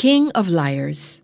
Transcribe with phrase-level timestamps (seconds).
[0.00, 1.20] King of Liars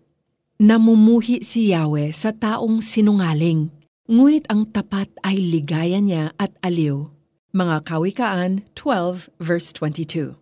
[0.61, 3.73] Namumuhi si Yahweh sa taong sinungaling,
[4.05, 7.09] ngunit ang tapat ay ligaya niya at aliw.
[7.57, 10.37] Mga Kawikaan 12 verse 22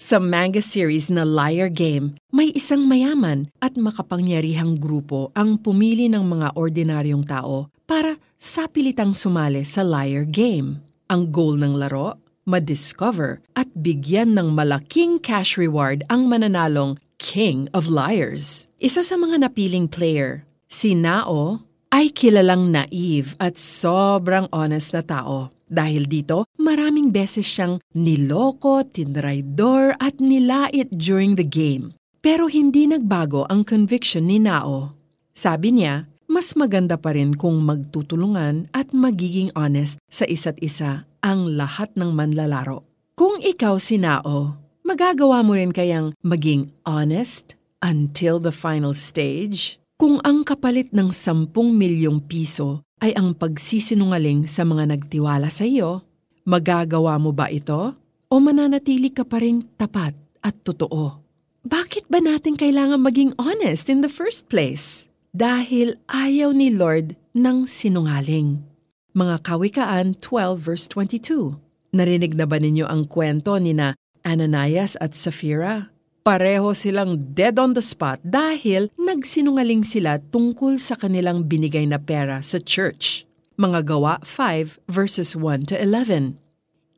[0.00, 6.24] Sa manga series na Liar Game, may isang mayaman at makapangyarihang grupo ang pumili ng
[6.24, 10.80] mga ordinaryong tao para sapilitang sumali sa Liar Game.
[11.12, 12.16] Ang goal ng laro,
[12.48, 18.70] madiscover at bigyan ng malaking cash reward ang mananalong King of Liars.
[18.78, 25.50] Isa sa mga napiling player, si Nao, ay kilalang naive at sobrang honest na tao.
[25.68, 31.92] Dahil dito, maraming beses siyang niloko, tinraidor at nilait during the game.
[32.24, 34.96] Pero hindi nagbago ang conviction ni Nao.
[35.36, 41.58] Sabi niya, mas maganda pa rin kung magtutulungan at magiging honest sa isa't isa ang
[41.58, 42.86] lahat ng manlalaro.
[43.18, 49.76] Kung ikaw si Nao, magagawa mo rin kayang maging honest until the final stage?
[50.00, 56.08] Kung ang kapalit ng 10 milyong piso ay ang pagsisinungaling sa mga nagtiwala sa iyo,
[56.48, 58.00] magagawa mo ba ito?
[58.32, 61.20] O mananatili ka pa rin tapat at totoo?
[61.68, 65.04] Bakit ba natin kailangan maging honest in the first place?
[65.36, 68.64] Dahil ayaw ni Lord ng sinungaling.
[69.12, 71.60] Mga Kawikaan 12 verse 22.
[71.92, 73.92] Narinig na ba ninyo ang kwento ni na
[74.26, 75.90] Ananias at Sapphira?
[76.26, 82.44] Pareho silang dead on the spot dahil nagsinungaling sila tungkol sa kanilang binigay na pera
[82.44, 83.24] sa church.
[83.56, 86.36] Mga gawa 5 verses 1 to 11.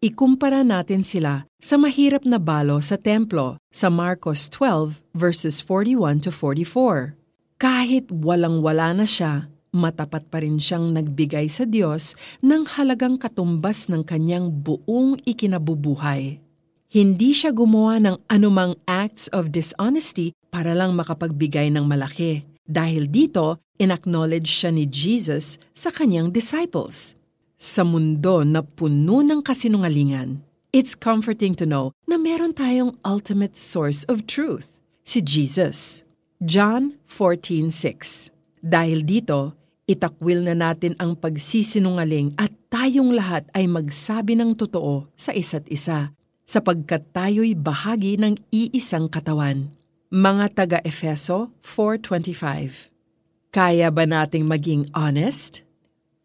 [0.03, 6.33] Ikumpara natin sila sa mahirap na balo sa templo sa Marcos 12 verses 41 to
[6.33, 7.15] 44.
[7.61, 14.03] Kahit walang-wala na siya, matapat pa rin siyang nagbigay sa Diyos ng halagang katumbas ng
[14.03, 16.43] kanyang buong ikinabubuhay.
[16.91, 22.43] Hindi siya gumawa ng anumang acts of dishonesty para lang makapagbigay ng malaki.
[22.67, 27.15] Dahil dito, inacknowledge siya ni Jesus sa kanyang disciples.
[27.55, 30.43] Sa mundo na puno ng kasinungalingan,
[30.75, 36.03] it's comforting to know na meron tayong ultimate source of truth, si Jesus.
[36.43, 38.35] John 14.6
[38.67, 39.55] Dahil dito,
[39.87, 46.11] itakwil na natin ang pagsisinungaling at tayong lahat ay magsabi ng totoo sa isa't isa,
[46.51, 49.71] sapagkat tayo'y bahagi ng iisang katawan.
[50.11, 55.63] Mga taga-Efeso 4.25 Kaya ba nating maging honest?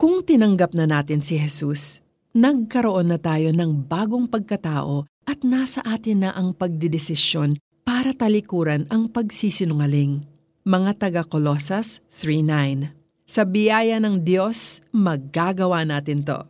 [0.01, 2.01] Kung tinanggap na natin si Jesus,
[2.33, 9.05] nagkaroon na tayo ng bagong pagkatao at nasa atin na ang pagdidesisyon para talikuran ang
[9.13, 10.25] pagsisinungaling.
[10.65, 16.45] Mga taga-Kolosas 3.9 sa biyaya ng Diyos, magagawa natin to.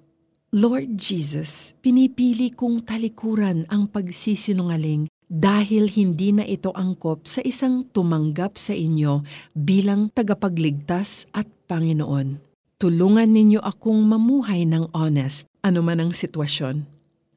[0.55, 8.55] Lord Jesus, pinipili kong talikuran ang pagsisinungaling dahil hindi na ito angkop sa isang tumanggap
[8.55, 9.19] sa inyo
[9.51, 12.39] bilang tagapagligtas at Panginoon.
[12.79, 16.87] Tulungan ninyo akong mamuhay ng honest anuman ang sitwasyon.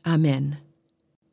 [0.07, 0.63] Amen.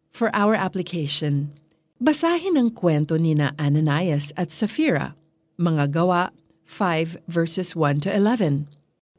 [0.10, 1.54] For our application,
[2.02, 5.14] basahin ang kwento ni na Ananias at Sapphira,
[5.62, 6.34] mga gawa
[6.66, 8.74] 5 verses 1 to 11.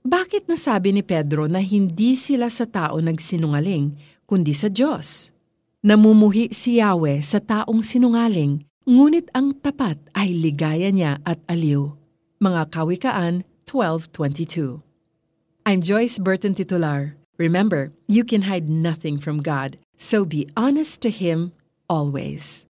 [0.07, 5.35] Bakit nasabi ni Pedro na hindi sila sa tao nagsinungaling, kundi sa Diyos?
[5.83, 11.91] Namumuhi si Yahweh sa taong sinungaling, ngunit ang tapat ay ligaya niya at aliw.
[12.39, 14.79] Mga Kawikaan 12.22
[15.67, 17.19] I'm Joyce Burton Titular.
[17.35, 21.51] Remember, you can hide nothing from God, so be honest to Him
[21.91, 22.63] always.